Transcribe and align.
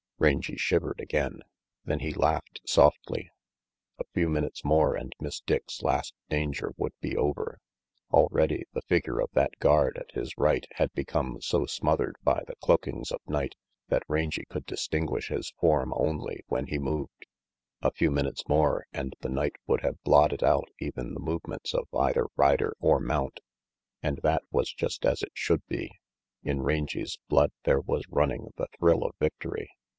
Rangy 0.17 0.55
shivered 0.55 0.99
again; 0.99 1.41
then 1.83 1.99
he 1.99 2.13
laughed 2.13 2.61
softly. 2.65 3.21
RANGY 3.21 3.29
PETE 3.97 4.05
151 4.05 4.05
A 4.05 4.11
few 4.13 4.29
minutes 4.29 4.65
more 4.65 4.95
and 4.95 5.13
Miss 5.19 5.41
Dick's 5.41 5.81
last 5.81 6.13
danger 6.29 6.71
would 6.77 6.93
be 7.01 7.17
over. 7.17 7.59
Already 8.11 8.65
the 8.73 8.83
figure 8.83 9.19
of 9.19 9.29
that 9.33 9.57
guard 9.59 9.97
at 9.97 10.11
his 10.11 10.35
right 10.37 10.65
had 10.75 10.93
become 10.93 11.39
so 11.41 11.65
smothered 11.65 12.15
by 12.23 12.43
the 12.45 12.55
cloakings 12.57 13.11
of 13.11 13.19
night 13.27 13.53
that 13.89 14.03
Rangy 14.07 14.45
could 14.45 14.65
distinguish 14.65 15.29
his 15.29 15.53
form 15.59 15.91
only 15.95 16.41
when 16.47 16.67
he 16.67 16.77
moved. 16.77 17.25
A 17.81 17.91
few 17.91 18.11
minutes 18.11 18.47
more 18.47 18.85
and 18.91 19.15
the 19.21 19.29
night 19.29 19.55
would 19.65 19.81
have 19.81 20.01
blotted 20.03 20.43
out 20.43 20.69
even 20.79 21.13
the 21.15 21.19
movements 21.19 21.73
of 21.73 21.87
either 21.95 22.25
rider 22.35 22.73
or 22.79 22.99
mount! 22.99 23.39
And 24.03 24.19
that 24.21 24.43
was 24.51 24.71
just 24.71 25.03
as 25.03 25.23
it 25.23 25.31
should 25.33 25.65
be. 25.67 25.91
In 26.43 26.61
Rangy's 26.61 27.17
blood 27.27 27.51
there 27.65 27.81
was 27.81 28.07
running 28.09 28.49
the 28.55 28.67
thrill 28.77 29.03
of 29.03 29.15
victory. 29.19 29.69